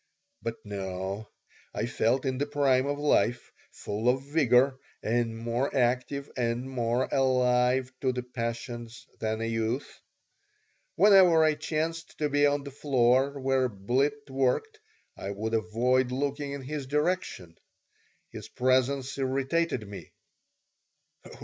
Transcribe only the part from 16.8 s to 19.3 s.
direction. His presence